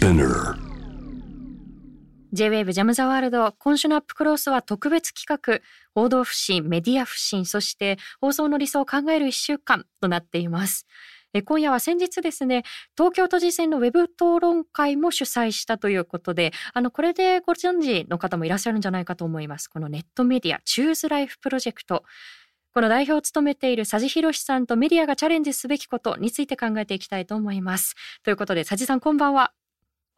[0.00, 0.54] Spinner
[2.32, 5.60] J-WAVE JAM THE WORLD 今週の UP CLOSE は特別企画。
[5.94, 10.86] 報道不信メディア不信そして放送の理想を考える一週間となっています。
[11.34, 12.62] え今夜は先日ですね
[12.96, 19.68] 東京都知事選のウェブ討論会も主催したということであのこれでご存知の方もいらっしゃるんじゃないかと思います。
[19.68, 22.04] このネットメディア Choose Life Project。
[22.72, 27.96] この代表を務めている佐治洋さんとメディアがチャレンジすべきことについて考えていきたいと思います。
[28.22, 29.52] ということで佐治さんこんばんは。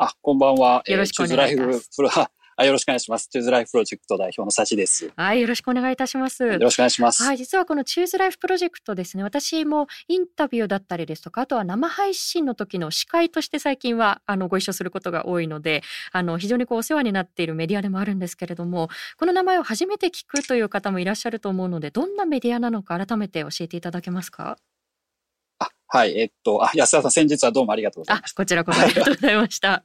[0.02, 0.82] あ、こんばんは。
[0.86, 1.90] よろしくお願いします
[2.54, 3.28] あよろしくお願いします。
[3.28, 5.06] Choose Life Project 代表のサジです。
[5.06, 7.22] よはいよろしくお願いいたしますろしくお願いします。
[7.22, 24.58] はい、実はこの Choose Life Project ですね、私もインタビューだったりですとか、あとは生配信の時の司会として最近はあのご一緒することが多いので、あの非常にこうお世話になっているメディアでもあるんですけれども、この名前を初めて聞くという方もいらっしゃると思うので、どんなメディアなのか改めて教えていただけますか？
[25.58, 29.84] あはい、えっと、あ、安田さん、先日はどうもありがとうございあまし、こちらこそありがとうございました。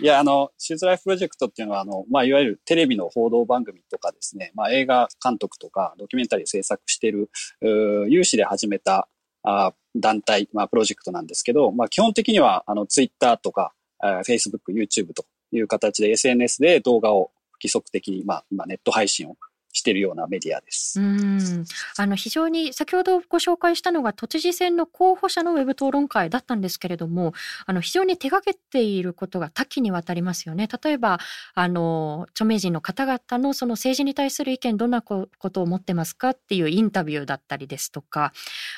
[0.00, 7.30] いや、あの、シューズライフプロジェクトっていうのは、あの、まあ、いわゆるテレビの報道番組とかですね、まあ、映画監督とか、ドキュメンタリー制作してる、
[7.60, 9.08] う有志で始めた、
[9.42, 17.30] あ団体、まあ、プロジェクトなんですけど、まあ、基本的には、あの、ツイッターとか、あ Facebook、YouTube という形で SNS で動画を
[17.60, 19.36] 規則的に、まあ、今ネット配信を
[19.78, 21.00] しているようなメディアです。
[21.00, 21.64] うん、
[21.96, 27.32] あの非常に先ほどご紹介したのが都知事選の候補者のウェブ討論会だったんですけれども
[27.66, 31.18] あの非常に手掛けていることが多岐にわたりますよね例えば
[31.54, 38.32] あの著名人の方々のその政治に対する意見どんなこことを持ってますかっていうインタビューだったりですとか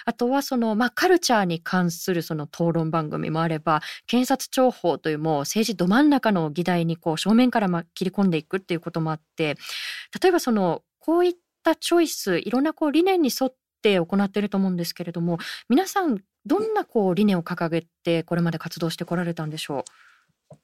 [0.04, 9.56] あとはその、まあ、カルチャーに関するその討論番組もあれば検察庁法というもう政治ど真ん中の議題にこう正面からま切り込んでいくっていうこともあって
[10.20, 11.34] 例えばそのこういっ
[11.64, 19.84] たチョイスいろんなこう理念に沿って行っていると思うんですけれども皆さんどんなこう理念を掲げてこれまで活動してこられたんでしょ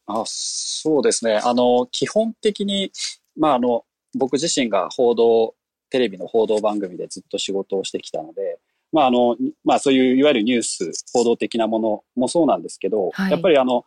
[0.06, 1.41] あそうですね。
[1.43, 2.93] あの、基本的に、
[3.37, 3.84] まあ、あの、
[4.15, 5.55] 僕自身が報道、
[5.91, 8.59] テレビの報道番組でずっと仕事をしてきたので、
[8.93, 13.31] まあ、あの、まあ、そういういわゆるニュース、報道的なものもそうなんですけど、はい。
[13.31, 13.84] やっぱりあの、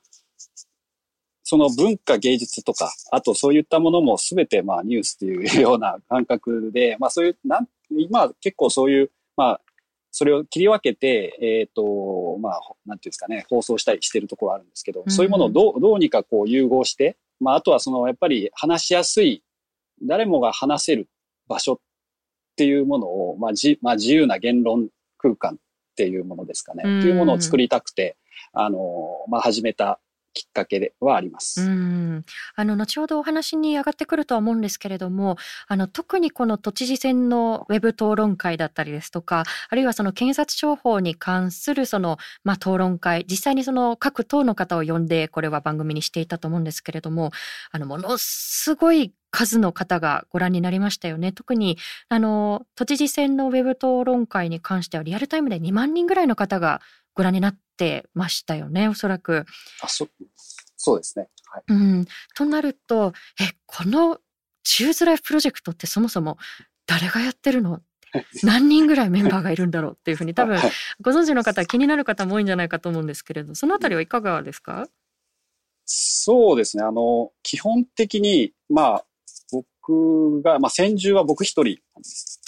[1.50, 9.62] その文化芸術とか、あとそういったものもすべてまあニュースというような感覚で、まあそういう、なん、今は結構そういう、まあ、
[10.12, 15.12] それを切り分けて、えっ、と、まあ、なんていうんですかね、放送したりしてるところあるんですけど、うん。
[15.12, 19.42] そういうものをどう、どうにかこう融合して、まあ、あとはその、やっぱり話しやすい、
[20.04, 21.10] 誰もが話せる
[21.48, 21.80] 場所っ
[22.58, 25.58] ていうものを、まあ、じ、まあ、自由な言論空間っ
[25.96, 27.00] ていうものですかね、うん。
[27.00, 28.18] っていうものを作りたくて、
[28.54, 30.00] あの、まあ、始めた
[30.34, 31.62] きっかけではあります。
[31.62, 32.26] ううん
[32.56, 47.32] あの後ほどお話に上がってくるとは思うんですけれどもあの特にこの都知事選のウェブ討論会だったりですとかあるいはその検察庁法に関するその、まあ、討論会実際にその各党の方を呼んでこれは番組にしていたと思うんですけれども
[47.72, 56.82] あのものすごい数の方がご覧になりましたよね特にあの都知事選のウェブ討論会に関してはリアルタイムで2万人ぐらいの方が
[57.14, 59.46] ご覧になってましたよねおそらく。
[59.82, 60.08] あ、そ、
[60.78, 61.30] そうですね。
[61.52, 61.64] はい。
[61.68, 62.06] うん、
[62.36, 64.20] となるとえこの
[64.64, 66.38] チューズライフプロジェクトってそもそも
[66.86, 67.82] 誰がやってるの？
[68.44, 70.72] 何人ぐらいメンバーがいるんだろうっていうふうに多分はい
[71.02, 74.88] ご存知の方気になる方も多いんじゃないかと思うんですけれどそのあたりはいかがですか？
[75.86, 76.84] そうですね。
[76.84, 79.06] あの、基本的に、まあ、
[79.52, 82.39] 僕が、まあ、先住は僕一人なんです。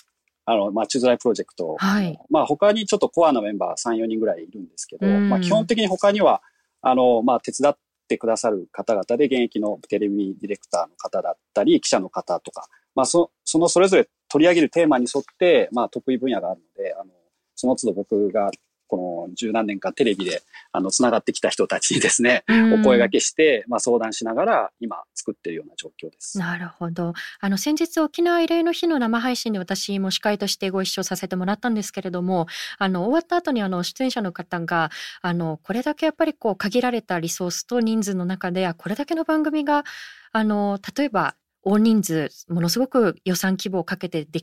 [0.45, 1.75] あの、まあ、チューズライプロジェクト。
[1.77, 6.41] はいまあ、他にちょっとコアなメンバー3、4人ぐらいいるんですけど、うんまあ、基本的に他には、
[6.81, 17.11] あの、まあ、手伝ってくださる方々で、現役のテレビディレクターの方だったり、記者の方とか、まあ、そそのそれぞれ取り上げるテーマに沿って、まあ、得意分野があるので、あの、
[17.55, 18.49] その都度僕が、
[18.91, 20.43] この十何年間テレビで、
[20.73, 26.37] あの、つながってきた人たちにですね、お声掛けして、まあ、相談しながら、今、作っているような状況です。
[26.39, 32.47] なるほどあの先日沖縄慰霊の日の生配信で私も司会としてご一緒させてもらったんですけれども
[32.79, 34.89] あの終わった後にあの出演者の方が
[35.21, 39.83] あのこれだけやっぱりこう限られたリソースと人数の中であこれだけの番組が
[40.31, 44.41] あの例えば大人数ものすごく予算規模をかけてで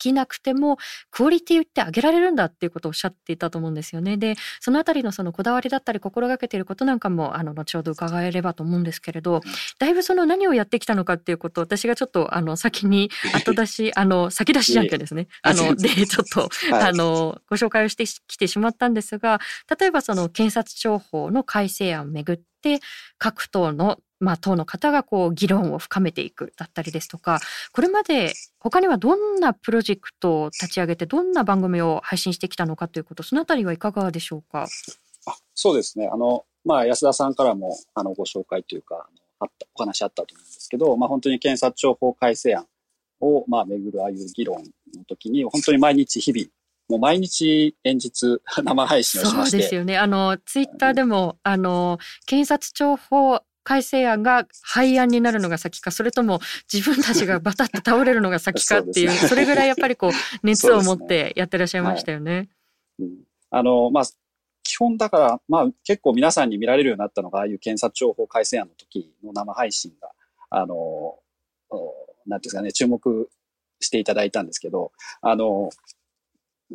[0.00, 0.78] きなくても
[1.10, 4.16] クオリティって上げられるんだっていうことをおっしゃっていたと思うんですよね。
[4.16, 9.42] でそのあたりのそのこだわりだったり心がけていることなんかもあの後ほど伺えればと思うんですけれど
[9.78, 15.28] だいぶその何をやってきたのかっていうことを私がちょっとあの先に 後出しあの先出しじゃんけんですね。
[15.42, 19.40] あの でちょっとはいあのご紹介をしてきてしまったんですが
[19.78, 22.80] 例えばその検察庁法の改正案をめぐって
[23.18, 27.40] 各党のまあ、党の方がこう議論を深めていくだったりですとか
[27.72, 34.66] これまで他にはどんなプロジェクトを立ち上げてどんな番組を配信してきたのかということそのあたりはいかがでしょうか？
[35.26, 36.08] あそうですね。
[36.12, 39.06] あの、まあ、安田さんからも、あの、ご紹介というか、
[39.38, 42.66] あった、お話あったと思うんですけど、まあ、本当に検察庁法改正案
[43.20, 44.62] を、まあ、めぐるああいう議論
[44.96, 46.46] の時に、本当に毎日日々、
[46.90, 49.50] もう毎日演説、生配信をしまして。
[49.50, 49.96] そうですよね。
[49.96, 56.40] あの、ツイッターでも、あの、検察庁法改正案が廃案になるのが先か、それとも
[56.72, 60.10] 自分たちが バタッと倒れるのが先かっていう、そ、ね、それぐらいやっぱりこう、
[60.42, 62.30] 熱を持ってやってらっしゃいましたよね。
[62.30, 62.48] ねはい
[62.98, 63.18] うん、
[63.50, 64.04] あの、まあ、
[64.64, 70.10] 基本だから、まあ結構皆さんに見られるようになったのが、ああいう検察庁法改正案の時の生配信が、
[70.50, 71.18] あの、
[72.26, 73.30] なんていうんですかね、注目
[73.80, 74.92] していただいたんですけど、
[75.22, 75.70] あの、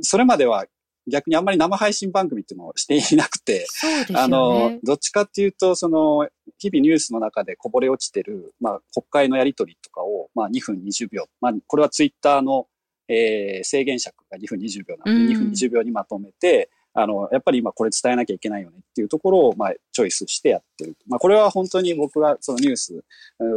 [0.02, 0.66] それまでは
[1.08, 3.68] 逆にあんまり生配信番組っていうのをしていなくて、
[4.10, 6.28] ね、あの、どっちかっていうと、その、
[6.58, 11.26] 日々ニュースの中でこぼれ落ちてる、まあ、国会のやりとりとかを、まあ、2分20秒。
[11.42, 12.68] まあ、これはツイッターの、
[13.08, 20.96] えー、制限尺が2分20秒なので、2分20秒にまとめて、あの、やっぱり今これ伝えなきゃいけないよねっていうところを、まあ、チョイスしてやってる。
[21.08, 23.04] まあ、これは本当に僕がそのニュース、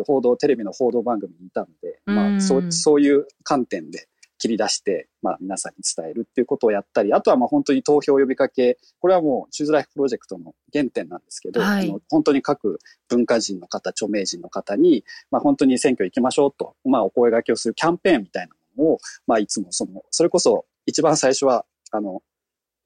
[0.07, 4.09] 報道、テレビの報道番組にいたので、まあ、そう、そういう観点で、
[4.39, 22.23] 切り出して、まあ、皆さんに伝えるっていうことをやったり、あとはまあ本当に投票呼びかけ、これはもうチューズライフプロジェクトの原点なんですけど、はい、あの本当に各文化人の方、著名人の方に、まあ、本当に選挙行きましょうと、まあ、お声掛けをするキャンペーンみたいなものを、まあ、いつもその、それこそ一番最初は、あの、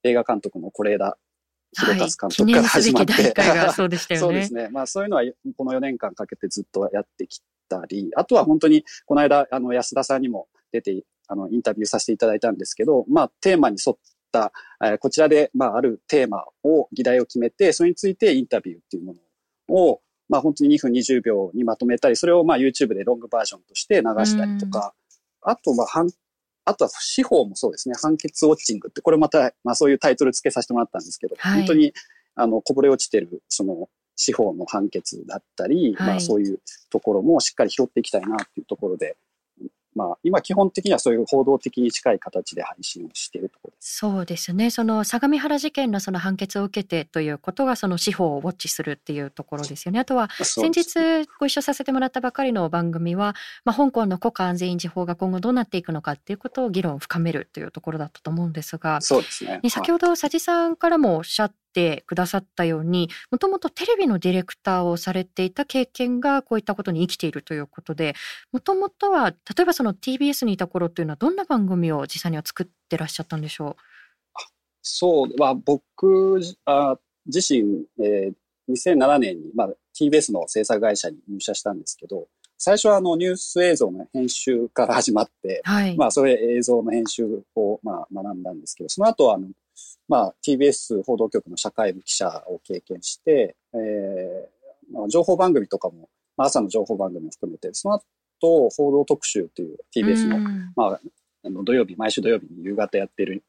[0.04, 1.16] 映画監督の是枝
[1.74, 4.20] 広達監督から始まって、はい、そうでしたよね。
[4.26, 4.68] そうですね。
[4.70, 5.22] まあそういうのは
[5.56, 13.96] この4年間かけてずっとやってきたり、あとは本当にこの間、あの安田さんにも出てあの、インタビューさせていただいたんですけど、まあ、テーマに沿っ
[14.30, 14.52] た、
[14.82, 19.14] えー、こちらで、まあ、あるテーマを、議題を決めて、それについてインタビューっていうも
[19.68, 24.94] のを、まあ、本当に2分20秒にまとめたり、それをまあ、YouTube でロングバージョンとして流したりとか、
[25.42, 25.86] あと、まあ、
[26.64, 31.92] あとは司法もそうですね、判決ウォッチングって、これまた、まあそういうタイトル付けさせてもらったんですけど、はい、本当に、
[32.34, 36.60] あの、こぼれ落ちてる、その、司法の判決だったり、はい、まあそういう
[36.90, 39.16] ところもしっかり拾っていきたいなっていうところで、
[39.94, 43.96] まあ、今基本的にはそういう報道的に近い形で配信をしているところです。
[43.98, 44.70] そうですね。
[44.70, 50.00] その相模原事件のその判決を受けてということがその司法をウォッチするっていうところですよね。
[50.00, 53.34] あとは先日ご一緒させてもらったばかりの番組は、
[53.64, 59.60] まあ、香港の国家安全維持法が今後どうなっていくのかっていうことを議論を深めるというところだったと思うんですが、そうですね。
[59.68, 68.14] 先ほど佐治さんからもおっしゃってくださったようにもともとテレビのディレクターをされていた経験がこういったことに生きているということで
[68.52, 73.82] もともとは例えばその TBS にいた頃というのはどんな番組を実際には作ってらっしゃったんでしょう？
[74.82, 76.96] そう、まあ、僕あ
[77.26, 82.26] 自身、えー、2007年に、まあ、TBS の制作会社に入社したんですけど、
[82.58, 89.46] 最初はあのニュース映像の編集から始まって、はい、まあそれ映像の編集をまあ学んだんですけど、その後はあの
[90.12, 100.38] まあ、TBS 報道局の社会部記者を経験して、えーまあ、情報番組とかも、まあ、朝の情報番組も含めて、その後、報道特集っていう TBS の、
[100.76, 101.00] まあ、
[101.46, 103.42] あの土曜日、毎週土曜日に夕方やってる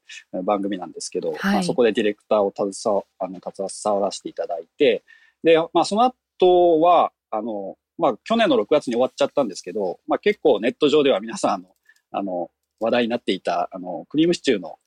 [0.45, 5.03] 番組なんですけど、はい、まあ、そこでディレクターを携わあの携わらせていただいて、
[5.43, 11.65] で、まあ、その後は、あの、まあ、去年の6月に終わっちゃったんですけど、まあ、結構ネット上では皆さん、あの、
[12.11, 14.77] あの話題になっていた、あの、クリームシチューの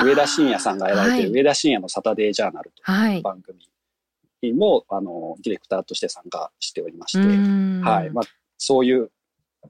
[0.00, 3.58] 上田晋也さんがやられてる上田晋也のサタデージャーナルという番組
[4.54, 8.10] も、はい、あの、ディレクターとして参加しておりまして、はい。
[8.10, 8.24] まあ、
[8.58, 9.10] そういう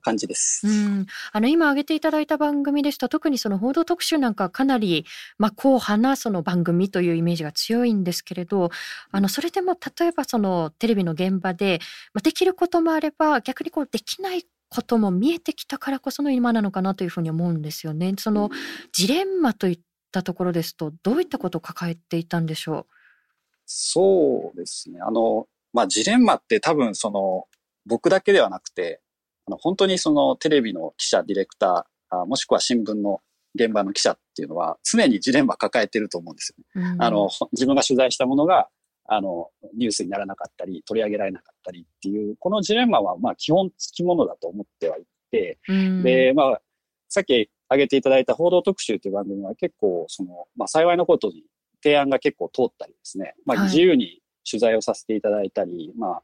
[0.01, 0.67] 感じです。
[0.67, 3.09] うん、あの今挙げていただいた番組でした。
[3.09, 5.05] 特にその報道特集なんかかなり
[5.39, 8.71] まあ硬派なその番組というイメージが強いんですけれど
[9.11, 11.81] あのそれでも例えばそのテレビの現場で、
[12.15, 18.15] まあ、できることもあれば逆にこうできないことも見えてきたからこその今なのかなというふうに思うんですよね。
[18.19, 18.51] その
[18.93, 19.81] ジレンマといっ
[20.13, 22.87] ったところですと、どういったことを抱えていたんでしょう？
[23.65, 25.01] そうですね。
[25.01, 27.47] あの、まあ、ジレンマって多分その、
[27.87, 29.01] 僕だけではなくて、
[29.47, 33.21] あの本当にそのテレビの記者、ディレクター、あもしくは新聞の
[33.55, 36.91] 現場の記者っていうのは常にジレンマ抱えてると思うんですよね。
[36.93, 38.69] うん、あの、自分が取材したものが、
[39.07, 46.61] あの、ニュースにならなかったり、取り上げられなかったりっていう、このジレンマは、まあ、基本つきものだと思ってはいて、うん、で、まあ、
[47.09, 51.45] さっき挙げていただいた報道特集という番組は結構、その、まあ幸いなことに
[51.83, 56.23] 提案が結構通ったりですね、まあ自由に取材をさせていただいたり、はい、まあ、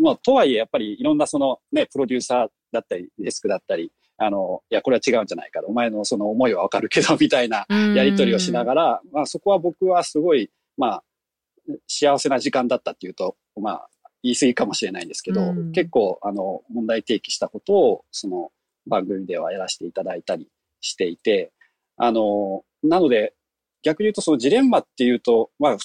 [0.00, 11.04] まあ、とはいえやっぱりいろんなそのね、プロデューサーだったり、デスクだったり、あの、いや、これは違うんじゃないかお前のその思いはわかるけど、みたいなやりとりをしながら、まあそこは僕はすごい、まあ、
[11.86, 13.88] 幸せな時間だったっていうと、まあ、
[14.22, 18.50] 言い過ぎかもしれないんですけど、結構、あの、問題提起したことを、その
[18.86, 20.48] 番組ではやらせていただいたり
[20.80, 21.52] していて、
[21.96, 23.34] あの、なので、
[23.82, 25.76] 逆に言うとそのジレンマっていうと、まあ、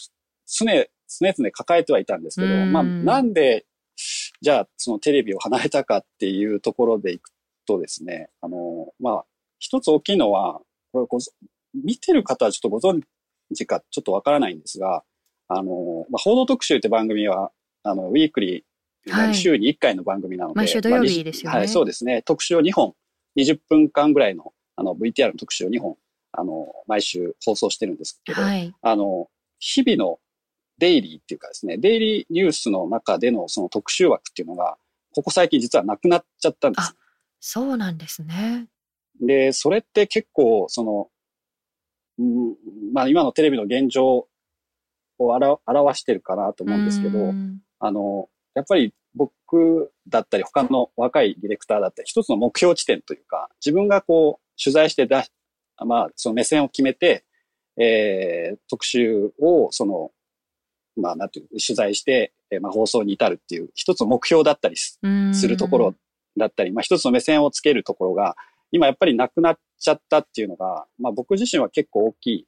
[0.46, 3.66] 常、常々抱えてはいたんですけど、まあ、なんで、
[4.42, 7.30] じゃあ、そのテレビを離れたかっていうところでいく
[7.66, 9.26] とですね、あの、まあ、
[9.60, 10.60] 一つ大きいのは、
[10.92, 11.20] これご、
[11.74, 13.02] 見てる方はちょっとご存
[13.56, 15.04] 知かちょっとわからないんですが、
[15.48, 17.52] あの、まあ、報道特集って番組は、
[17.84, 18.64] あの、ウィークリー、
[19.34, 22.22] 週に1回の番組なので、毎週土曜日ですよね、はい、そうですね。
[22.22, 22.94] 特集を2本、
[23.38, 25.98] 20分間ぐらいの、あの、VTR の特集を2本、
[26.34, 30.20] あの、毎週放送してるんですけど、はい、あの、日々の
[30.78, 34.78] デイリーっていうかですね、デイリーニュースの中でのその特集枠っていうのが、
[35.16, 36.96] ここ最近実はなくなっちゃったんです。
[37.40, 38.68] そうなんですね。
[39.22, 41.10] で、それって結構、その、
[42.20, 42.56] うん、
[42.94, 44.28] まあ今のテレビの現状
[45.20, 47.34] を表してるかなと思うんですけど、
[47.80, 55.26] あの、やっぱり僕だったり他の若いディレクターだったり、一つの目標地点というか、自分がこう取材して出
[55.86, 57.26] まあその目線を決めて、
[57.80, 60.12] えー、特集をその、
[60.96, 65.00] まあなんていう、取材して、えー、まあ放送に至るっていう一つの目標だったりす
[65.48, 65.96] るところ
[66.38, 68.36] だったり、まあ一つの目線をつけるところが、
[68.72, 72.48] 今やっぱりなくなっちゃったっていうのが、まあ僕自身は結構大きい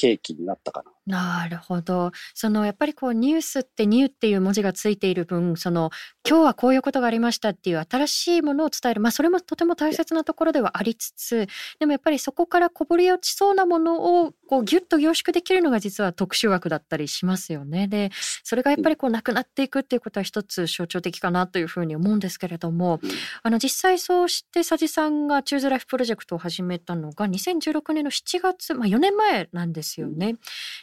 [0.00, 0.90] 契機になったかな。
[1.06, 2.12] なるほど。
[2.32, 5.90] そのやっぱりこうニュースってニューっていう文字がついている分、その
[6.26, 11.46] 今日はこういうことがありましたっていう新しいものを伝える、まあそれもとても大切なところではありつつ、
[11.78, 17.86] でもやっぱりそこからこぼれ落ちそうなものをこうギュッと凝縮できるのが実は特殊枠だったりしますよね。
[17.86, 18.10] で、
[18.42, 22.98] それがやっぱりこうなくなっていくっていうことは一つ象徴的かなというふうに思うんですけれども、
[23.42, 30.36] あの実際そうして佐治さんがチューズライフプロジェクトを始めたのが2016年の7月、まあ4年前なんですよね。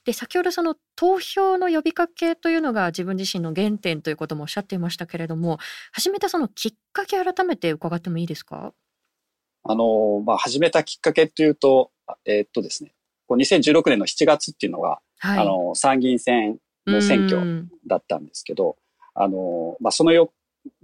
[0.06, 5.60] で、先ほどその投票の呼びかけというのが自分自身の原点ということもおっしゃっていましたけれども
[5.91, 8.74] 始めたそのきっかけ改めて伺ってもいいですか？
[9.63, 11.91] あの、まあ、始めたきっかけというと、
[12.25, 12.94] えー、っとですね、
[13.27, 18.77] こう2016年の7月っていうのが、はい、あの、参議院選の選挙だったんですけど、
[19.13, 20.32] あの、まあ、そのよ、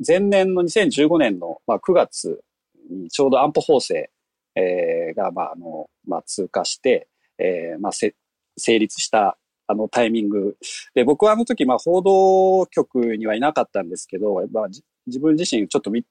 [0.05, 2.41] 前年の2015年の、まあ、9月
[2.89, 4.11] にちょうど安保法制、
[4.55, 7.07] えー、が、まあ、あの、まあ、通過して、
[7.39, 8.15] えー、まあ、せ、
[8.57, 9.37] 成立した
[9.67, 10.57] あのタイミング。
[10.93, 14.67] で、僕はあの時、まあ報道局にはいなかったんですけど、まあ、
[15.05, 16.05] 自分自身ちょっとみ、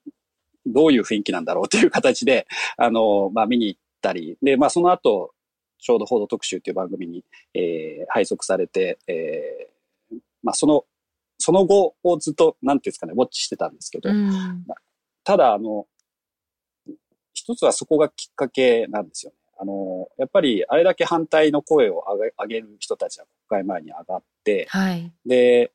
[0.66, 5.32] どういう雰囲気なんだろうという形で、あの、まあ見に行ったり、で、まあその後、
[5.78, 7.24] ちょうど報道特集という番組に、
[7.54, 10.84] えー、配属されて、えー、まあその、
[11.38, 14.08] その後をずっと、なんていうんですかね、ウォッチしてたんですけど、
[15.24, 15.86] ただ、あの、
[17.34, 19.38] 一つはそこがきっかけなんですよね。
[19.58, 25.72] あの、やっぱりあれだけ反対の声を上げ上げる人たちが国会前に上がって、はい、で、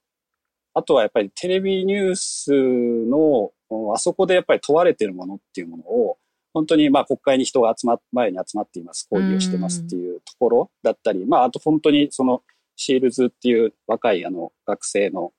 [0.74, 3.52] あとはやっぱりテレビニュースの、
[3.94, 6.18] あそこでやっぱり問われてるものっていうものを、
[6.54, 12.42] 本当にまあ国会に人が集まっ、前に集まっています、抗議をしてますっていうところだったり、まああと本当にその
[12.76, 15.32] シールズっていう若いあの学生の、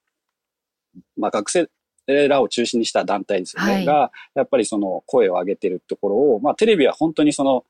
[1.17, 1.69] まあ学生
[2.07, 7.65] らを中心にした団体ですよね、はい、が、やっぱりその声を上げてるところを、まあテレビは本当にその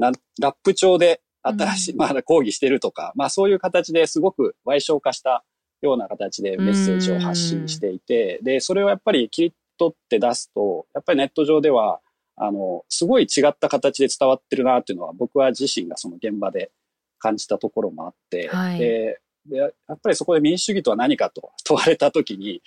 [0.00, 5.44] ラップ調で新しい、うん、まあ抗議してるとか、まあそういう形ですごく賠償化した
[5.80, 12.00] ような形でメッセージを発信していて、で、それをやっぱり切り取って出すと、やっぱりネット上では、
[12.36, 16.70] あの、すごい違った形で伝わってるなっていうのは僕は自身がその現場で
[17.18, 19.72] 感じたところもあって、はい、でで、やっ
[20.02, 22.62] ぱりそこで民主主義とは何かと問われたときに、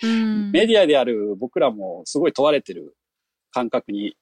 [0.52, 2.96] メディアである僕らもすごい問われてる
[3.52, 4.16] 感覚に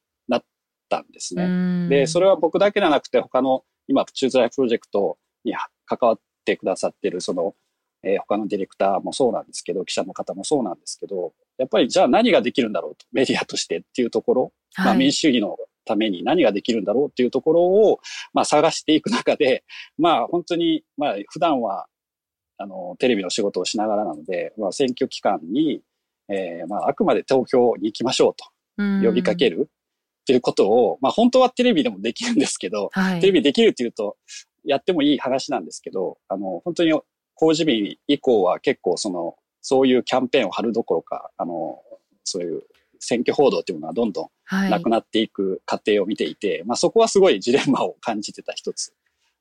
[0.96, 1.88] ったんですね。
[1.88, 5.54] で、それは僕だけではなくて他の今、チューズライプロジェクトに
[5.86, 7.54] 関わってくださってるその、
[8.02, 18.00] えー、他のディレクターもそうなんですけど、記者の方もそうなんですけど、やっぱりじゃあ何ができるんだろうと、メディアとしてっていうところ、はい、まあ民主主義のために何ができるんだろうっていうところを、
[18.32, 19.64] まあ探していく中で、
[19.98, 21.86] まあ本当に、まあ普段は、
[22.58, 25.82] あの、テレビの仕事をしながらなので、まあ選挙期間に、
[26.28, 28.44] えー、まああくまで投票に行きましょうと
[29.04, 29.68] 呼びかける。
[30.20, 34.16] っていうことを、まあ本当はテレビでもできるんですけど、はい、テレビできるっていうと、
[34.64, 37.00] やってもいい話なんですけど、あの、本当に
[37.34, 41.82] 工事日以降は結構その、そういうキャンペーンを張るどころか、あの、
[42.24, 42.62] そういう
[42.98, 48.92] 選挙報道っていうものはどんどんなくなっていく過程を見ていて、はい、まあそこはすごいジレンマを感じてた一つ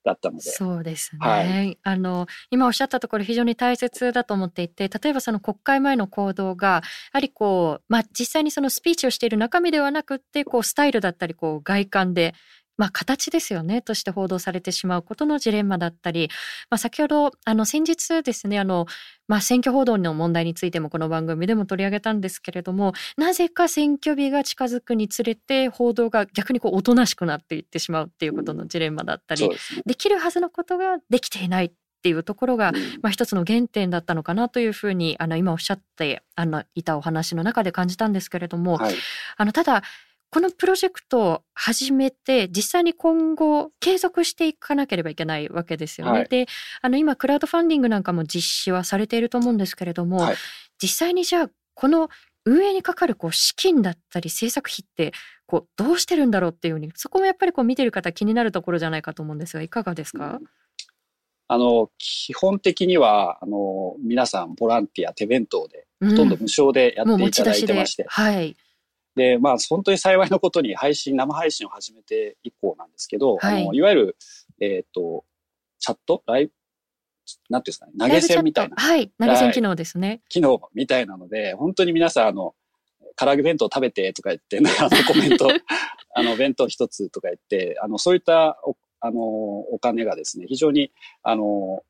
[0.10, 0.42] だったので。
[0.42, 1.20] そうですね。
[1.20, 6.82] はい、あの今おっしゃったところ非常に大切だと思っていて、例えばその国会前の行動がや
[7.14, 12.34] はりこうまあ実際にそのスピーチをしている中身ではなくってこうスタイルだったりこう外観で
[12.80, 16.30] まあ、形ですよねとして報道されてしまうことのジレンマだったり、
[16.70, 18.86] まあ、先ほどあの先日ですねあの、
[19.28, 29.50] まあ、選挙報道の問題についてもこの番組でも取り上げたんですけれどもなぜか選挙日が近づくにつれて報道が逆にこうおとなしくなっていってしまうっていうことのジレンマだったり、
[29.86, 31.72] できるはずのことができていないっ
[32.02, 32.72] ていうところが、
[33.02, 38.96] まあ、一つの原点だったのかなというふうにあの今おっしゃってあのいたお話の中で感じたんですけれども、はい、
[39.36, 39.84] あのただ
[40.32, 46.20] このプロジェクトを始めて実際に今後継続していかなければいけないわけですよね。
[46.20, 46.46] はい、で
[46.82, 50.36] あの今クラウドファンディングなんかも実施はされていると思うんですけれども、はい、
[50.82, 52.10] 実際にじゃあこの
[52.46, 55.14] 運営にかかるこう資金だったり制作費って
[55.46, 60.48] こうどうしてるんだろうっていうふうにそこもやっぱりこう見てる方気になるところじゃないかと思うんですがいかがですか、うん、
[61.48, 68.56] あの基本的にはあの皆さんボランティア手弁当でほとんど無償でやっていただいてまして、うん、はい
[69.16, 74.18] で、まあ、本当に幸いのことに配信、生配信を始めて以降なんですけど、はい、あのいわゆる、
[74.62, 75.26] えっ、ー、と、
[75.80, 76.24] チャット？
[76.28, 76.52] ライブ？
[77.50, 78.76] なんていうんですかね、投げ銭みたいな。
[78.76, 80.22] はい、投げ銭機能ですね。
[80.30, 82.56] 機能みたいなので、本当に皆さん、あの、
[83.16, 85.48] 唐揚げ弁当食べてとか言って、 あのコメント、
[86.16, 91.84] あの、弁当一つとか言って、あの、そういったお、あの、お金がですね、非常に、あの、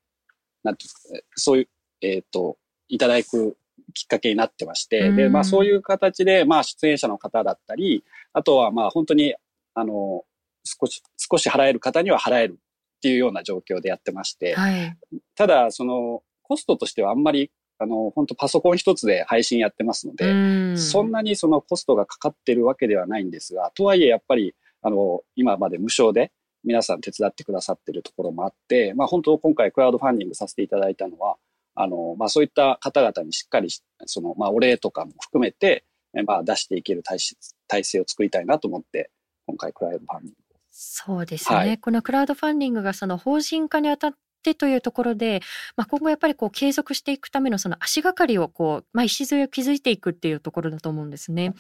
[0.63, 1.69] なんていうんですかね、そういう、
[2.01, 2.57] えっ、ー、と、
[2.87, 3.57] いただく
[3.93, 8.03] きっかけになってまして、で、まあそういう形で、まあ出演者の方だったり、
[8.33, 9.35] あとはまあ本当に、
[9.73, 10.23] あの、
[10.63, 12.59] 少し、少し払える方には払える
[12.97, 14.97] っていうような状況でやってまして、はい、
[15.35, 20.25] ただ、その、コストとしてはあんまり、あの、本当パソコン一つで配信やってますので、
[20.73, 20.77] ん。
[20.77, 26.31] そんなにそのコストがかかってるわけではないんですが、とはいえやっぱり、あの、今まで無償で
[26.63, 31.37] 皆さん手伝ってくださってるところもあって、まあ本当今回クラウドファンディングさせていただいたのは、
[31.81, 33.69] あの、まあそういった方々にしっかり、
[34.05, 35.85] その、まあお礼とかも含めて、
[36.25, 37.19] まあ出していける体
[37.67, 39.11] 体制を作りたいなと思って、
[39.47, 40.35] 今回クラウドファンディング。
[40.71, 45.41] そうですね、はい、このクラウドファンディングがその法人化にあたってというところで、
[45.75, 51.53] まあ、今後やっぱりこう継続していくためのその足がかりをこう、まあ、礎を築いていくっていうところだと思うんですね。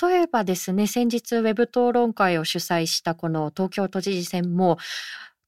[0.00, 4.78] 例えばですね先日ウェブ討論会を主催したこの東京都知事選も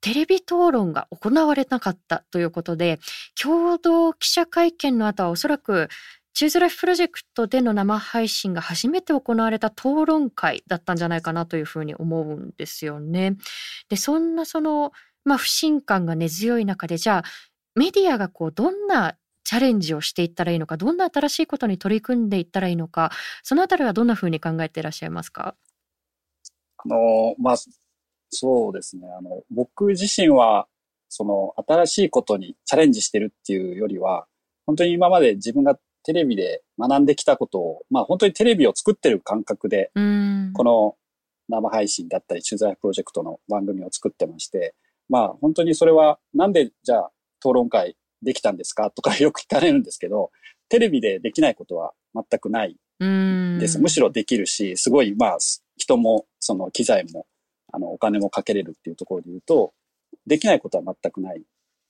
[0.04, 2.99] テレビ討論が行われなかったということで
[3.40, 5.88] 共同記者会見の後はおそらく
[6.34, 13.37] チューズライフプロジェクトでの生配信が初めて行われた討論会だったんじゃないかなというふうに思うんですよね。
[13.88, 14.92] で、そんなその、
[15.24, 17.24] まあ、不信感が根強い中で、じゃあ、
[17.76, 23.12] メディアがこう、どんなチャレンジをしていったらいいのか、どんな新しいことに取り組んでいったらいいのか、
[23.44, 25.55] そのあたりはどんなふうに考えていらっしゃいますか？
[26.79, 27.57] あの、まあ、
[28.35, 29.09] そうですね。
[29.18, 30.66] あの、僕自身は、
[31.09, 34.27] その、新しいことにチャレンジしてるっていうよりは、
[34.66, 40.97] 本当に今まで自分がテレビで学んできたことを、まあ本当にテレビを作ってる感覚で、この
[41.49, 44.75] 生配信だったり取材プロジェクトの番組を作ってまして、
[45.09, 50.31] まあ本当にそれはなんでじゃあ討論会できたんですかとかよく聞かれるんですけど、
[50.68, 52.77] テレビでできないことは全くない
[53.61, 53.79] です。
[53.79, 55.38] むしろできるし、すごいまあ
[55.77, 57.27] 人もその機材も
[57.74, 59.72] あのお金もかけれるっていうところで言うと、
[60.26, 61.42] できないことは全くない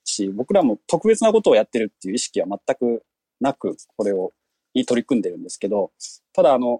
[0.04, 3.04] し、僕らも特別なことをやってるっていう意識は全く
[3.40, 4.32] なく、これを、
[4.74, 5.92] に取り組んでるんですけど、
[6.32, 6.78] ただあの、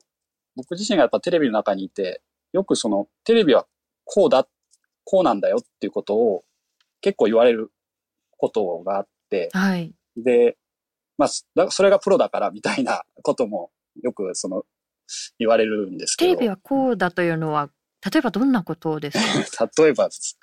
[0.57, 3.67] 僕自身がやっぱテレビの中にいて、よくその、テレビは
[4.05, 4.49] こうだ、
[5.05, 6.45] こうなんだよっていうことを
[7.01, 7.71] 結構言われる
[8.39, 9.93] ことがあって、はい。
[10.17, 10.57] で、
[11.19, 13.71] まあ、それがプロだからみたいなことも
[14.03, 14.65] よくその、
[15.39, 16.31] 言われるんですけど。
[16.33, 17.71] テレビはこうだというのは、
[18.11, 19.19] 例えばどんなことです
[19.57, 19.69] か？
[19.83, 20.39] 例えばです。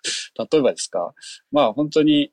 [0.52, 1.14] 例えばですか？
[1.52, 2.32] まあ本当に、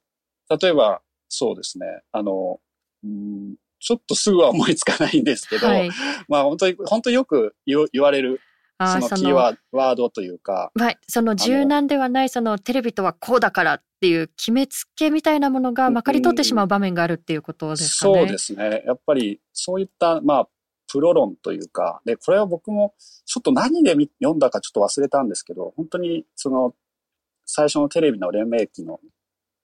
[0.60, 1.86] 例えばそうですね。
[2.12, 2.60] あの、
[3.04, 5.90] うんちょっとすぐは思いつかないんですけど、はい、
[6.26, 8.40] まあ本当に、本当によく言われる
[8.80, 10.72] そのキーワードというか。
[10.74, 10.98] はい。
[11.08, 18.14] その柔軟ではないそのテレビとはこうだからっていう決めつけみたいなものがまかり通ってしまう場面があるっていうことですかね？
[18.18, 18.82] そうですね。
[18.84, 20.48] やっぱりそういったまあ
[20.90, 22.94] プロ論というか、で、これは僕も
[23.26, 26.74] ちょっと何で読んだかちょっと忘れたんですけど、本当にその
[27.44, 29.00] 最初のテレビの連盟期の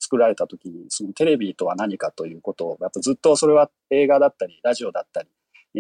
[0.01, 5.29] 作られた時に、そのテレビとは何かということを、やっぱずっとそれは映画だったり、ラジオだったり、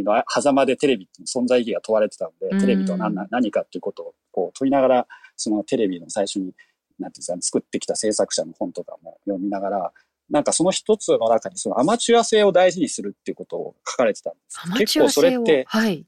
[0.02, 6.52] の狭間でテレビっていう存在意義が問われてたので、テレビとは何何かということをこう問いながら、そのテレビの最初に、
[6.98, 9.92] なんていうんですか、ね、作ってきた制作者の本とかも読みながら、
[10.30, 14.60] なんかその一つの中にそのアマチュア性を大事にするっていうことを書かれてたんです。
[14.78, 16.06] 結構それって、はい、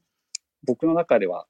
[0.65, 1.45] 僕の中では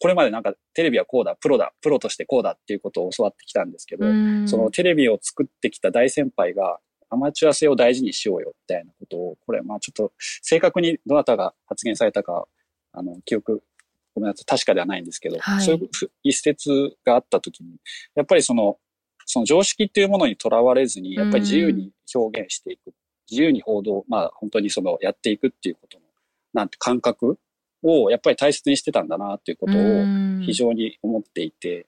[0.00, 4.04] これまでなんかテレビはこうだ、プロだ、プロとしてこうだっていうことを教わってきたんですけど、
[4.46, 6.78] そのテレビを作ってきた大先輩が
[7.10, 12.46] アマチュア性を大事にしようよみたいなことを、これまあちょっと正確にどなたが発言されたか、
[12.92, 13.62] あの、記憶、
[14.14, 15.88] ごめんなさい、確かではないんですけど、はい、そういう
[16.22, 17.76] 一節があった時に、
[18.14, 18.78] やっぱりその、
[19.28, 22.94] その常識っていうものにとらわれずに、やっぱり自由に表現していく、
[23.30, 26.04] 自由に報道、まあ本当にそのやっていくっていうことの、
[26.54, 27.38] なんて感覚
[27.82, 29.76] をやっぱり大切にしてたんだなっていうことを
[30.46, 31.86] 非常に思っていて、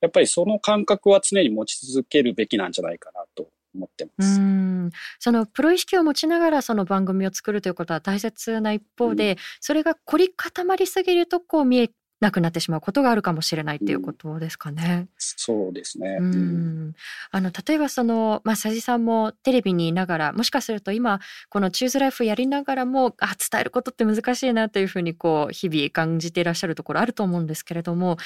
[0.00, 4.40] やっぱりその感覚は常に持ち続けるべきなんじゃないかなと思ってます。
[4.40, 4.90] うん。
[5.18, 15.00] そのプロ意識を持ちながらその番組を作るということは大切な一方で、うん、それが凝り固まりすぎるとこう見えなくなってしまうことがあるかもしれないっていうことですかね。
[15.00, 16.16] うん、そうですね。
[16.18, 16.94] うん、
[17.30, 28.16] あの例えばそのまあ佐治さんもテレビにいながらもしかすると今このチューズライフやりながらもあ伝えることって難しいなというふうにこう日々感じていらっしゃるところあると思うんですけれども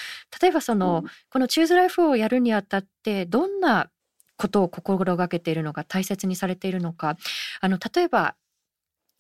[0.40, 3.90] 例えばその、うん、このチューズライフをやるにあたってどんな
[4.36, 7.16] ことを心がけているのか大切にされているのか
[7.60, 8.36] あの例えば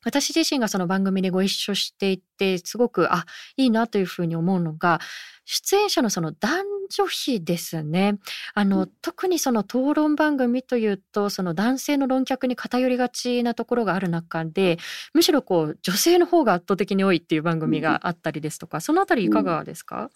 [0.04, 5.00] 私自身がその番組でご一緒していてすごくあいいなというふうに思うのが
[5.44, 8.18] 出演者のその男女比ですね。
[8.54, 14.78] あの、うん、特にその討論番組というとその男性の論客に偏りがちなところがある中で
[15.14, 20.10] むしろこう女性の方が圧倒的に多いっていう番組があったりですとか、うん、そのあたりいかがですか、うん、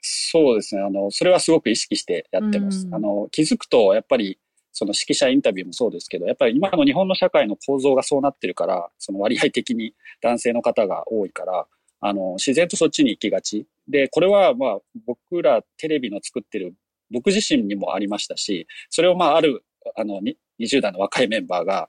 [0.00, 0.82] そうですね。
[0.82, 2.88] あのそれはすごく意識してやってます。
[2.92, 4.38] あの気づくとやっぱり
[4.78, 11.66] その指揮者インタビューもそうですけど、やっぱり今の日本の社会の構造がそうなってるから、その割合的に男性の方が多いから、
[12.00, 13.66] あの、自然とそっちに行きがち。
[13.88, 16.74] で、これはまあ僕らテレビの作ってる
[17.10, 19.64] 僕自身にもありましたし、それをまあある、
[19.96, 20.20] あの、
[20.60, 21.88] 20代の若いメンバーが、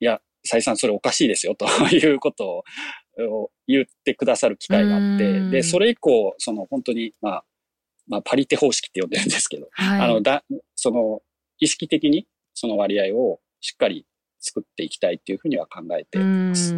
[0.00, 2.64] いや、再三それおかしいですよということ
[3.18, 7.44] を言ってくださる機会があって、で、それ以降、その本当に、まあ、
[8.08, 11.22] まあ、パリテ方式って呼んでるんですけど、はい、あの、だ、その、
[11.62, 14.04] 意識的にその割合をしっかり
[14.42, 16.74] 作っていきたいっていうふうには考えています。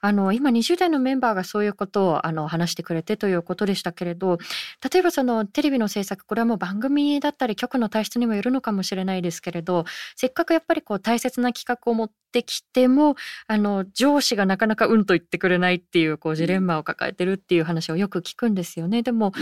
[0.00, 4.38] あの今20代のメンバーがそういうことをあの話してくれてということでしたけれど
[4.92, 9.84] 例えばそのテレビの制作これはもう番組だったり局の体質にもよるのかもしれないですけれど
[10.16, 13.14] せっかくやっぱりこう大切な企画を持ってきても
[13.46, 19.02] あの上司がなかなかうんと言ってくれないっていうこうジレンマを抱えてるっていう話をよく聞くんですよね。
[19.02, 19.32] でも、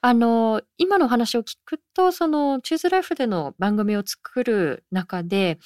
[0.00, 5.58] あの今の話を聞くとそのチューズライフでの番組を作る中で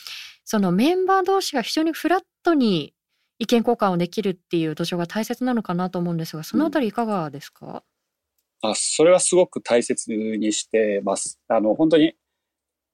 [0.44, 2.94] そのメンバー同士が非常にフラットに
[3.38, 7.83] 意見交換をできるっていう土壌が大切なのかなと思うんですが、そのあたりいかがですか、
[8.62, 11.40] うん、あそれはすごく大切にしてます。
[11.48, 12.14] あの、本当に、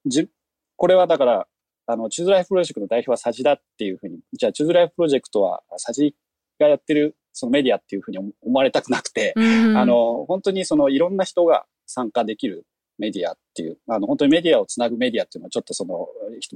[0.07, 0.29] じ、
[0.77, 1.47] これはだから、
[1.87, 6.15] あの、 Choose Life Project の代表はサジだっていうふうに、じゃあ Choose Life Project はサジ
[6.59, 12.67] がやってるそのメディアっていうふうに思われたくなくて、うん、あの、本当にそのいろんな人が参加できる
[12.99, 15.95] メディアっていう、あの、本当にメディアをつなぐメディアっていうのはちょっとその、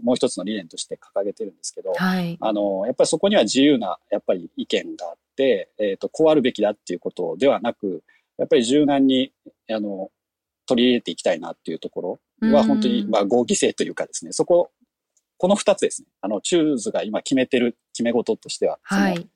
[0.02, 8.02] もう一つの理念として掲げてるんですけど、はい、あの、やっぱりそこには自由な、やっぱり意見があって、えっ、ー、と、こうあるべきだっていうことではなく、
[8.38, 9.32] やっぱり柔軟に、
[9.70, 10.10] あの、
[10.66, 14.70] 取り入れていきたいなっていうところは、本当に、まあ、合議制というかですね、そこ、
[15.38, 16.08] この二つですね。
[16.20, 19.28] あの、チューズが今決めてる決め事としては、はい、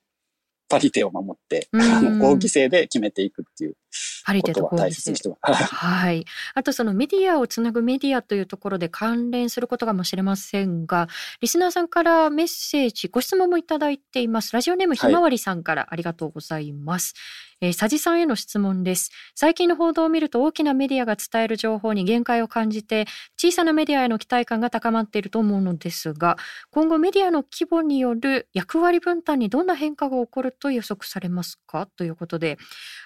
[0.68, 3.76] パリテを守って、あの、合議制で決めていくっていう
[4.24, 5.74] パリテと大切にしてます。
[5.74, 6.24] はい。
[6.54, 11.08] あとそのメディアをつなぐメディアというところで関連することかもしれませんが、
[11.40, 14.52] リスナーさんからメッセージ、ご質問もいただいています。
[14.52, 17.14] ラジオネームひまわりさんからありがとうございます。
[17.16, 19.10] はいえー、佐治さんへの質問です。
[19.34, 23.06] 最近の報道を見ると大きなメディアが伝える情報に限界を感じて、
[23.38, 26.36] 小さなメディアへの期待感が高まっていると思うのですが、
[26.70, 31.86] 今後メディアの規模による役割分担にどんな変化が起こると予測されますか？
[31.96, 32.58] ということで、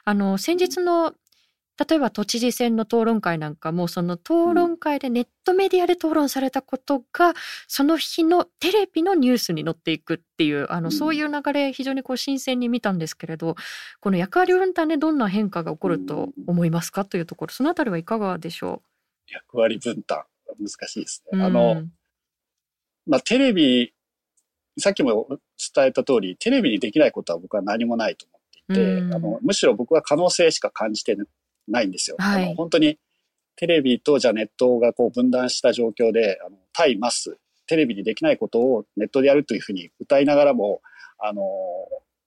[0.05, 1.15] あの、先日の
[1.89, 7.33] 例えば都知事選の討論会なんかもその討論会でネットメディアで討論されたことが、
[7.69, 13.57] その日のテレビのニュースに載っていくっていうあの、そういう流れ非常にこう新鮮に見たんですけれど
[14.01, 18.83] この役割分担でどんな変化が起こると思いますかというところそのあたりはいかがでしょ
[19.29, 19.33] う？
[19.33, 20.25] 役割分担
[20.59, 21.43] 難しいですね。
[21.43, 21.85] あの、
[23.07, 23.95] まあ、テレビ
[24.79, 25.29] さっきも
[25.75, 28.40] 伝えた通りテレビにできないことは僕は何もないと思
[28.71, 31.17] っていて、あのむしろ僕は可能性しか感じて
[31.69, 32.17] ないんですよ。
[32.19, 32.99] はい、あの本当に
[33.57, 40.81] テレビとじゃネットがこう分断した状況で、あの対マス、テレビにできないことをネットでやるというふうに歌いながらも、
[41.19, 41.43] あの、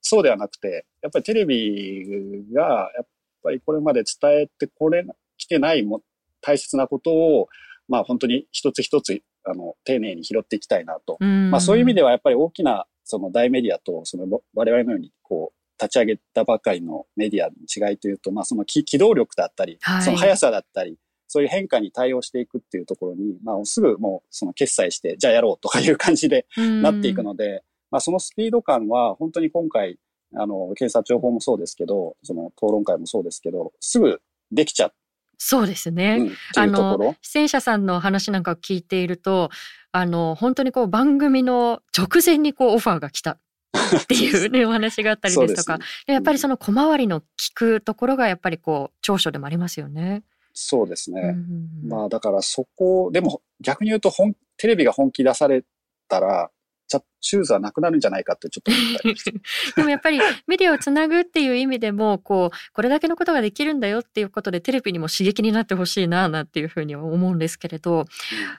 [0.01, 3.08] そうではなくて、やっぱりテレビが、やっ
[3.41, 5.03] ぱりこれまで伝えてこれ、
[5.38, 6.01] 来てないも
[6.41, 7.49] 大切なことを、
[7.89, 11.17] まあ本当に一つ一つ、あの、丁寧に拾っていきたいなと。
[11.23, 29.98] まあそういう意味ではやっぱり大きな、その大メディアと、その我々のように、こう、立ち上げたばかりのメディアの違いというと、まあ、その機動力だったり、はい、その速さだったり、そういう変化に対応していくっていうところに、まあ、すぐもうその決済して、じゃあやろうとかいう感じでなっていくので、まあ、そのスピード感は本当に今回、
[30.36, 34.93] あの、警察情報もそうですけど、その討論会もそうですけど、すぐできちゃう。
[35.38, 36.17] そうですね。
[36.19, 39.50] うん、あの、出演者さんの話なんかを聞いていると、
[39.91, 43.39] あの、本当にこう番組の直前にこうオファーが来た
[43.73, 47.23] っていうね、お話があったりですとか、やっぱりその小回りの聞
[47.55, 50.23] くところがやっぱりこう、長所でもありますよね。
[50.53, 51.36] そうですね。
[51.83, 55.63] まあだからそこ、でも逆に言うと本、テレビが本気出され
[56.07, 56.51] たら、
[56.88, 59.41] じゃシューズはなくなるんじゃないかってちょっと思ったり
[59.75, 68.05] でもやっぱりメディアをつなぐっていう意味でもこうこれだけのことができるんだよっていうことでテレビにも刺激になってほしいななんていうふうに思うんですけれど、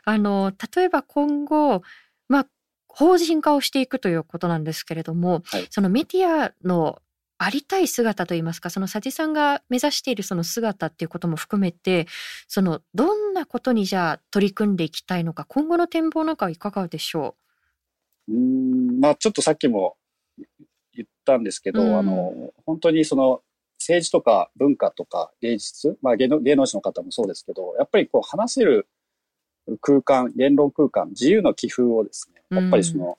[0.04, 1.82] あの例えば今後まあ
[2.96, 7.00] 法人化をしていくということなんですけれども、はい、そのメディアの
[7.36, 12.06] ありたい姿といいますかその佐治さんが目指しているその姿っていうことも含めて
[12.46, 17.34] そのどんなことにじゃあ取り組んでいきたいのか今後の展望なんかはいかがでしょ
[18.28, 18.32] う？
[18.32, 19.96] うんまあちょっとさっきも
[20.94, 23.42] 言ったんですけど、うん、あの本当にその
[23.80, 28.86] 政治とか文化とか芸術、まあ、芸能芸能人の方もそうですけどやっぱりこう話せる
[29.80, 33.18] 空間言論空間自由の寄付をですねやっぱりその、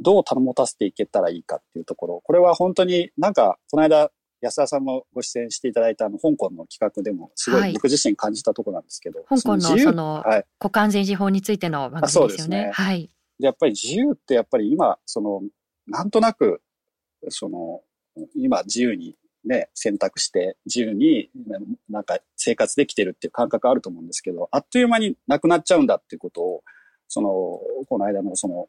[0.00, 4.10] どう保たせていけたらいいかっていうところ、これは本当になんか、この間、
[4.40, 10.24] 安田さんもご出演していただいたあの香港の企画でもすごい僕自身感じたところなんですけど、はい、香港のその
[10.60, 12.66] 国家安全事法についての番組ですよね。
[12.66, 13.10] ねはい。
[13.40, 15.42] やっぱり自由ってやっぱり今その
[15.88, 16.62] なんとなく
[17.30, 17.80] その
[18.36, 19.16] 今自由に
[19.48, 21.30] ね選択して自由に
[21.88, 26.62] なんか生活できてるっていう感覚あると思うんですけど、あっという間になくなっちゃうんだっていうことを
[27.08, 27.28] その
[27.88, 28.68] この間のその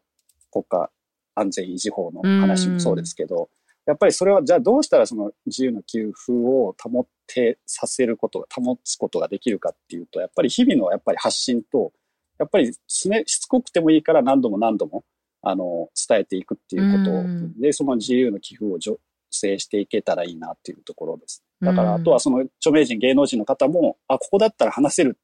[0.51, 0.89] 国家
[1.35, 3.49] 安全維持法の話もそうですけど、
[3.85, 11.91] やっぱりそれはじゃあどうしたらその自由の給付を保ってさせることが、保つことができるかっていうと、やっぱり日々のやっぱり発信と、
[12.37, 15.03] やっぱりしつこくてもいいから何度も何度も、
[15.41, 18.97] あの、伝えていくっていうことで、その自由の寄付を助
[19.29, 21.43] 成していけたらいいなっていうところです。
[21.61, 25.17] だから、あとはその著名人、芸能人の方も、あ、ここだったら話せる、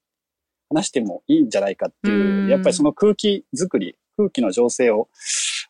[0.70, 5.10] 話してもいいんじゃないかっていう、やっぱりその空気作り、空気の情勢を、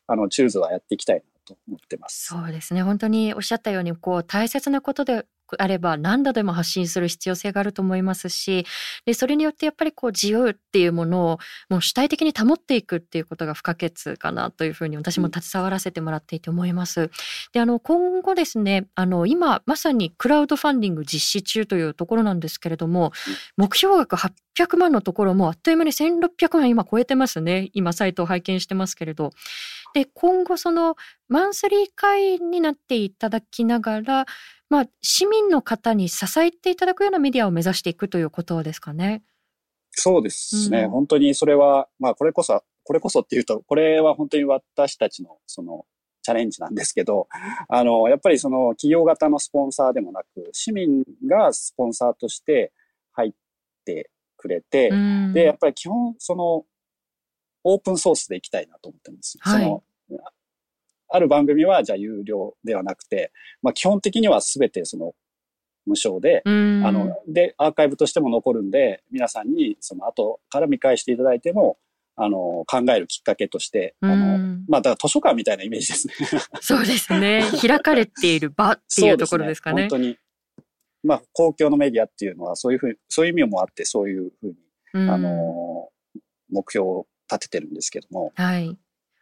[0.07, 2.25] あの、チューズはやっていきたいなと思ってます。
[2.27, 2.83] そうですね。
[2.83, 5.25] 本当におっしゃったように、こう、大切なことで
[5.57, 8.65] あれば何度でも発信する必要性があると思いますし
[9.05, 17.11] でそれによってやっぱりこう自由っていうものをもう主体的に保っていくっていうことが不可欠かなというふうに私も携わらせてもらっていて思います。
[17.53, 23.11] であの今後ですねあの今まさにクラウドファンディング実施中というところなんですけれども
[23.57, 29.31] 目標額800万のところもあっという間に1600万今超えてますね今サイトを拝見してますけれど。
[29.95, 30.95] で今後その
[31.27, 34.25] マンスリー会になっていただきながら
[34.69, 39.23] まあ、市民の方に支えていただくようなメディアを目指していくということですかね。
[39.91, 40.81] そうですね。
[40.81, 45.85] うん、本当にそれは、まあ、これこそ、これこそっていうと、これは本当に私たちの、その、
[46.23, 47.27] チャレンジなんですけど、
[47.69, 52.73] あの、やっぱりその企業型のスポンサーでもなく、市民がスポンサーとして
[53.13, 53.31] 入っ
[53.85, 56.65] てくれて、うん、で、やっぱり基本、その、
[57.65, 59.37] オープンソースでいきたいなと思ってます。
[59.41, 59.83] はい、その
[61.09, 65.13] ある番組はじゃあ有料ではなくて、まあ基本的には全てその
[65.85, 71.77] 無償で、あの、で、アーカイブとしても残るんで、皆さんにその後から見返していただいても、
[72.15, 76.13] あの、考えるきっかけとして、あの、まあ、だから図書館みたいなイメージですね。
[76.61, 77.43] そうですね。
[77.61, 79.83] 開かれている場っていうところですかね。
[79.83, 80.17] ね本当に。
[81.03, 85.89] まあ、公共のメディアっていうのは、そういうふう、そういう意味もあって、そういうふうに、あの、
[86.49, 88.31] 目標を立ててるんですけども。
[88.35, 88.77] はい。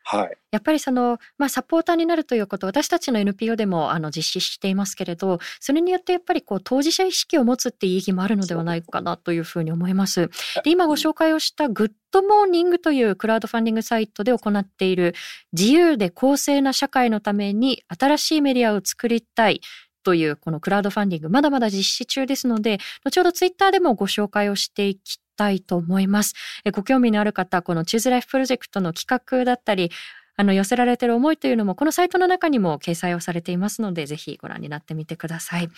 [0.05, 10.29] はい、やっぱりその、まあ、サポーターになるということ私たちの NPO でもあの実施していますけれどそれによってやっぱりこう当事者意識を持つっていう意義もあるのではないかなというふうに思います。
[10.63, 15.15] で今ご紹介をした GoodMorning というクラウドファンディングサイトで行っている
[15.53, 19.61] 自由で公正な社会のために新しいメディアを作りたい
[20.03, 26.33] というこのクラウドファンディングまだまだ実施中ですので後ほどツイッターでもご紹介をしていきたいと思います。
[26.73, 29.91] ご興味のある方このチューズライフプロジェクトの企画だったり
[30.35, 35.69] あの寄せられている思いというのもこのサイトの中にも掲載をされていますのでぜひご覧になってみてください。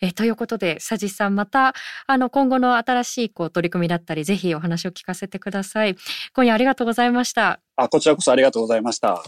[0.00, 1.74] えということで佐治さんまた
[2.06, 5.96] あの今後の新しいこう取り組みだったりぜひお話を聞かせてください。
[6.34, 7.60] 今夜ありがとうございました。
[7.76, 9.22] あこちらこそありがとうございました。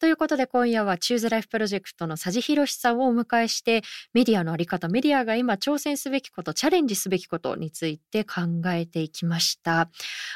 [0.00, 9.90] ということで今夜はチューズライフプロジェクトの佐治博さんをお迎えしてメディアのあり方メディアが今挑戦すべきことチャレンジすべきことについて考えていきました。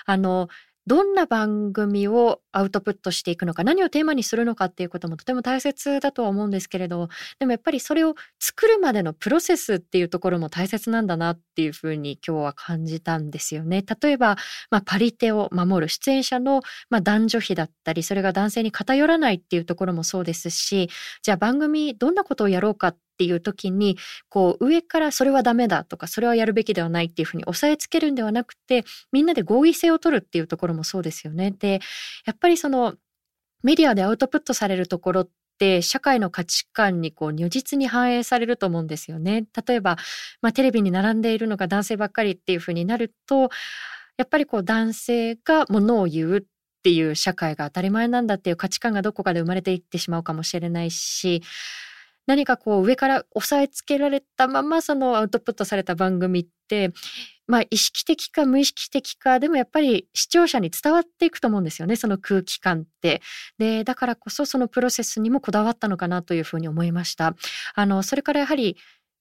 [0.07, 0.49] あの
[0.89, 13.85] どんな番組をアウトプットしていくのか何をテーマにするのかっていうこともとても大切だとは思うんですけれどでもやっぱりそれを作るまでのプロセスっていうところも大切なんだなっていうふうに今日は感じたんですよね。
[14.03, 14.37] 例えば、
[14.71, 20.89] まあ、パリテを守る出演者の、まあ、男女比だったりそれが男性に偏らないっていうところもそうですし
[21.23, 31.51] じゃあ番組どんなことをやろうかっていう時にこう上からそれはダメだとかそれはやるべきではないっていうふうに押さえつけるんではなくてみんなで合意性を取るっていうところもそうですよね。
[31.51, 31.81] で
[32.25, 32.95] やっぱりその
[33.63, 35.29] メディアでアウトプットされるところっ
[35.59, 39.47] て社会の価値観にこう如実に反映されると思うんですよね。
[39.67, 39.97] 例えば、
[40.41, 43.51] まあ、テレビに並んでいるのが男性ばっかりっていうふうになると
[44.17, 46.43] やっぱりこう男性がものを言うっ
[46.83, 51.43] ていう社会が当たり前なんだっていう価値観がどこかで生まれていってしまうかもしれないし
[52.29, 56.93] 何かこう上から押さえつけられたままそのアウトプットされた番組って
[57.47, 63.23] まあ意識的か無意識的かでもやっぱり視聴者に伝わっていくと思うんですよねその空気感って。
[63.57, 67.35] でだからこそそのプロセスにもこだわったのかなというふうに思いました。
[67.75, 68.77] あのそれからやはり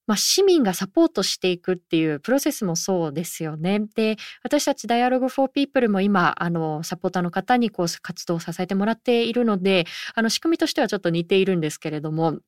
[0.08, 3.82] まあ、市民がサポートしていくっていうプロセスもそうですよね。
[3.93, 12.39] で私たち Dialogue for People も今あのサポーターの方にこう活動を支えてもらっているのであの仕組みとしてはちょっと似ているんですけれども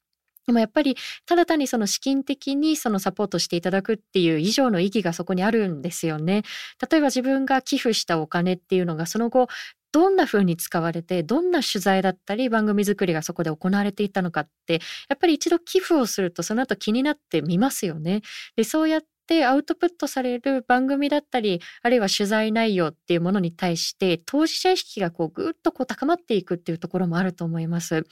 [0.50, 6.42] でもやっぱりただ単にその資金的にそのサポートしていただくっていう以上の意義がそこにあるんですよね。
[6.90, 9.48] 例えば自分が寄付したお金っていうのがその後
[9.92, 18.22] どんな風に使われてどんな取材だったり番組作りがそこで行われていたのかってやっぱり一度寄付をするとその後気になってみますよね。
[18.56, 28.08] でそうやっってアウトプットされる番組だったりあるいは取材内容っていうものに対して当事者意識がこうぐっとこう高まっていくっていうところもあると思います。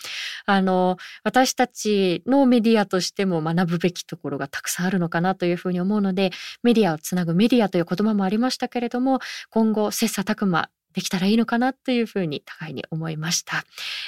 [0.45, 6.29] あの私たちのメディアとしても学ぶべきところがたくさんあるのかなというふうに思うので
[6.61, 13.63] メディアをつなぐメディアという言葉もありましたけれども今後切磋琢磨できたらいいのかなというふうに互いに思いました。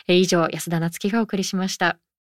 [0.08, 1.98] 以上安田夏樹がお送りしました。